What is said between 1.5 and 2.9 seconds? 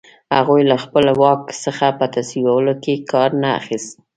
څخه په تصویبولو